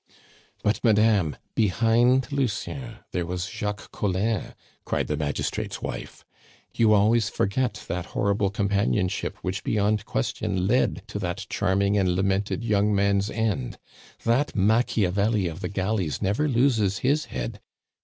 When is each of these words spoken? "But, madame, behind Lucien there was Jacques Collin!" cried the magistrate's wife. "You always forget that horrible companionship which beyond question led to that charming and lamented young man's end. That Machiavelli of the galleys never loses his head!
"But, 0.63 0.83
madame, 0.83 1.35
behind 1.53 2.31
Lucien 2.31 2.95
there 3.11 3.23
was 3.23 3.45
Jacques 3.47 3.91
Collin!" 3.91 4.55
cried 4.83 5.05
the 5.05 5.15
magistrate's 5.15 5.79
wife. 5.79 6.25
"You 6.73 6.91
always 6.95 7.29
forget 7.29 7.75
that 7.87 8.07
horrible 8.17 8.49
companionship 8.49 9.37
which 9.43 9.63
beyond 9.63 10.05
question 10.05 10.65
led 10.65 11.03
to 11.09 11.19
that 11.19 11.45
charming 11.51 11.99
and 11.99 12.15
lamented 12.15 12.63
young 12.63 12.95
man's 12.95 13.29
end. 13.29 13.77
That 14.23 14.55
Machiavelli 14.55 15.45
of 15.45 15.59
the 15.59 15.69
galleys 15.69 16.19
never 16.19 16.47
loses 16.47 16.97
his 17.05 17.25
head! 17.25 17.61